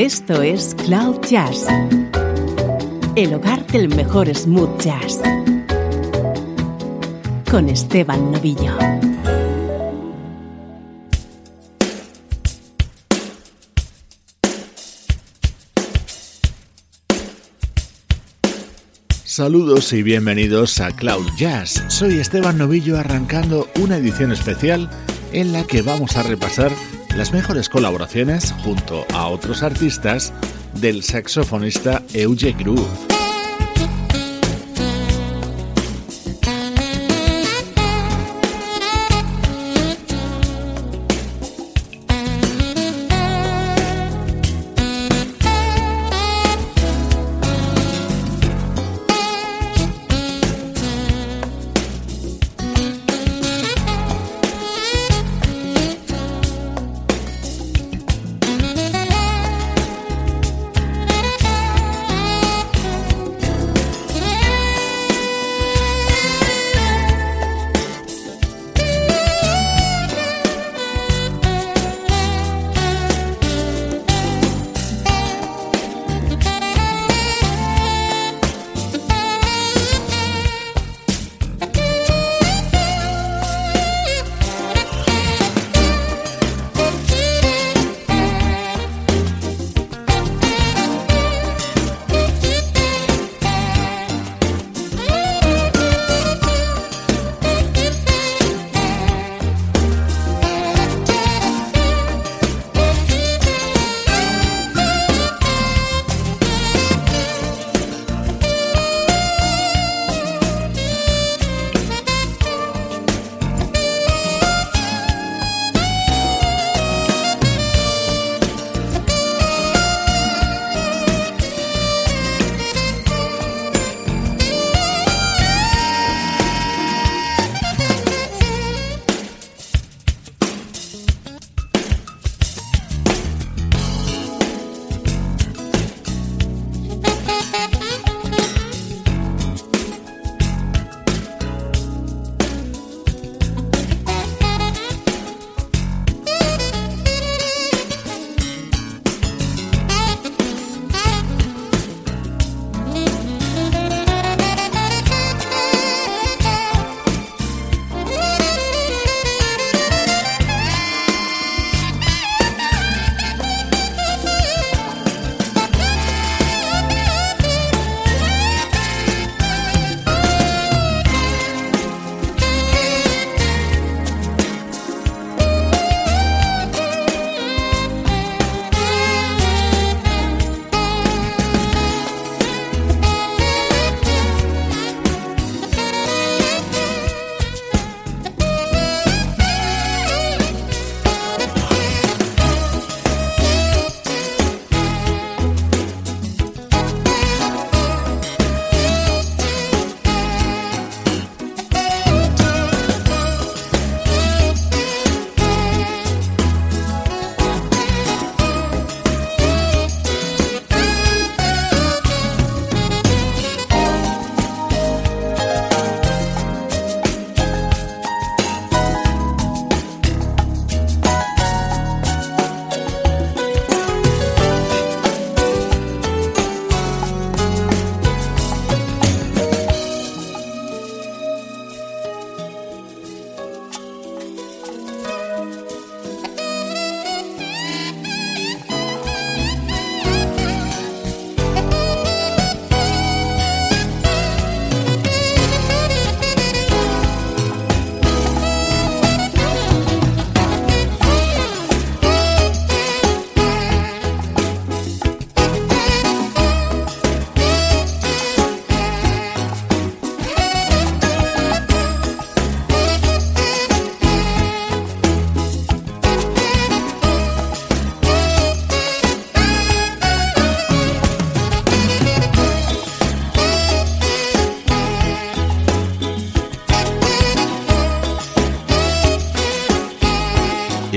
Esto 0.00 0.40
es 0.40 0.74
Cloud 0.86 1.20
Jazz, 1.28 1.66
el 3.16 3.34
hogar 3.34 3.66
del 3.66 3.94
mejor 3.94 4.34
smooth 4.34 4.80
jazz, 4.80 5.20
con 7.50 7.68
Esteban 7.68 8.32
Novillo. 8.32 8.78
Saludos 19.24 19.92
y 19.92 20.02
bienvenidos 20.02 20.80
a 20.80 20.92
Cloud 20.92 21.28
Jazz. 21.36 21.84
Soy 21.88 22.20
Esteban 22.20 22.56
Novillo 22.56 22.98
arrancando 22.98 23.68
una 23.78 23.98
edición 23.98 24.32
especial 24.32 24.88
en 25.34 25.52
la 25.52 25.64
que 25.64 25.82
vamos 25.82 26.16
a 26.16 26.22
repasar 26.22 26.72
las 27.16 27.32
mejores 27.32 27.68
colaboraciones 27.68 28.52
junto 28.64 29.06
a 29.12 29.26
otros 29.28 29.62
artistas 29.62 30.32
del 30.74 31.02
saxofonista 31.02 32.02
Euge 32.14 32.52
Groove. 32.52 33.09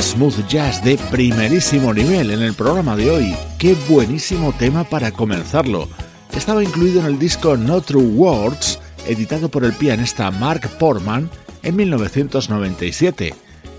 Smooth 0.00 0.46
jazz 0.48 0.82
de 0.84 0.98
primerísimo 1.10 1.92
nivel 1.92 2.30
en 2.30 2.42
el 2.42 2.54
programa 2.54 2.96
de 2.96 3.10
hoy. 3.10 3.36
Qué 3.58 3.74
buenísimo 3.88 4.52
tema 4.52 4.84
para 4.84 5.12
comenzarlo. 5.12 5.88
Estaba 6.36 6.62
incluido 6.62 7.00
en 7.00 7.06
el 7.06 7.18
disco 7.18 7.56
No 7.56 7.80
True 7.80 8.04
Words, 8.04 8.78
editado 9.06 9.48
por 9.48 9.64
el 9.64 9.72
pianista 9.72 10.30
Mark 10.30 10.68
Portman 10.78 11.30
en 11.62 11.76
1997. 11.76 13.34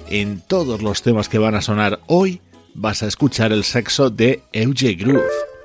En 0.09 0.41
todos 0.41 0.81
los 0.81 1.01
temas 1.01 1.29
que 1.29 1.37
van 1.37 1.55
a 1.55 1.61
sonar 1.61 1.99
hoy 2.07 2.41
vas 2.73 3.03
a 3.03 3.07
escuchar 3.07 3.51
el 3.51 3.63
sexo 3.63 4.09
de 4.09 4.43
Euge 4.53 4.93
Groove. 4.93 5.56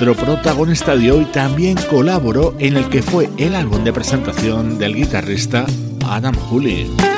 Nuestro 0.00 0.26
protagonista 0.26 0.94
de 0.94 1.10
hoy 1.10 1.24
también 1.24 1.76
colaboró 1.90 2.54
en 2.60 2.76
el 2.76 2.88
que 2.88 3.02
fue 3.02 3.28
el 3.36 3.56
álbum 3.56 3.82
de 3.82 3.92
presentación 3.92 4.78
del 4.78 4.94
guitarrista 4.94 5.66
Adam 6.06 6.36
Hooley. 6.36 7.17